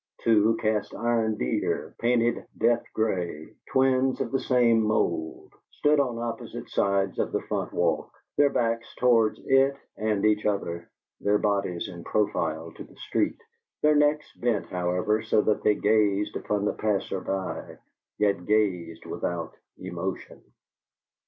Two 0.21 0.57
cast 0.59 0.95
iron 0.95 1.37
deer, 1.37 1.93
painted 1.99 2.43
death 2.57 2.81
gray, 2.91 3.53
twins 3.71 4.19
of 4.19 4.31
the 4.31 4.39
same 4.39 4.81
mould, 4.81 5.53
stood 5.69 5.99
on 5.99 6.17
opposite 6.17 6.67
sides 6.71 7.19
of 7.19 7.31
the 7.31 7.41
front 7.43 7.71
walk, 7.71 8.11
their 8.35 8.49
backs 8.49 8.95
towards 8.95 9.39
it 9.45 9.77
and 9.97 10.25
each 10.25 10.43
other, 10.47 10.89
their 11.19 11.37
bodies 11.37 11.87
in 11.87 12.03
profile 12.03 12.71
to 12.71 12.83
the 12.83 12.95
street, 12.97 13.39
their 13.83 13.93
necks 13.93 14.33
bent, 14.33 14.65
however, 14.69 15.21
so 15.21 15.39
that 15.43 15.61
they 15.61 15.75
gazed 15.75 16.35
upon 16.35 16.65
the 16.65 16.73
passer 16.73 17.19
by 17.21 17.77
yet 18.17 18.47
gazed 18.47 19.05
without 19.05 19.53
emotion. 19.77 20.41